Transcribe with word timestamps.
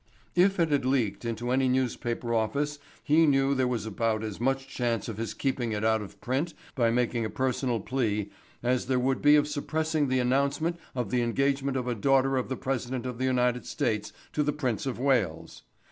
If 0.33 0.59
it 0.59 0.69
had 0.71 0.83
"leaked" 0.83 1.25
into 1.25 1.51
any 1.51 1.69
newspaper 1.69 2.33
office 2.33 2.79
he 3.03 3.27
knew 3.27 3.53
there 3.53 3.67
was 3.67 3.85
about 3.85 4.23
as 4.23 4.39
much 4.39 4.67
chance 4.67 5.07
of 5.07 5.17
his 5.17 5.35
keeping 5.35 5.73
it 5.73 5.85
out 5.85 6.01
of 6.01 6.19
print 6.19 6.55
by 6.73 6.89
making 6.89 7.23
a 7.23 7.29
personal 7.29 7.79
plea, 7.79 8.31
as 8.63 8.87
there 8.87 8.97
would 8.97 9.21
be 9.21 9.35
of 9.35 9.47
suppressing 9.47 10.07
the 10.07 10.17
announcement 10.17 10.79
of 10.95 11.11
the 11.11 11.21
engagement 11.21 11.77
of 11.77 11.87
a 11.87 11.93
daughter 11.93 12.35
of 12.35 12.49
the 12.49 12.57
president 12.57 13.05
of 13.05 13.19
the 13.19 13.25
United 13.25 13.63
States 13.67 14.11
to 14.33 14.41
the 14.41 14.51
Prince 14.53 14.87
of 14.87 14.97
Wales. 14.97 15.61